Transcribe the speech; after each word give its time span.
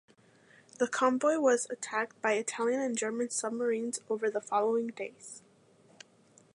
The 0.79 0.87
convoy 0.87 1.35
was 1.37 1.67
attacked 1.69 2.19
by 2.23 2.31
Italian 2.33 2.81
and 2.81 2.97
German 2.97 3.29
submarines 3.29 3.99
over 4.09 4.31
the 4.31 4.41
following 4.41 4.87
days. 4.87 5.43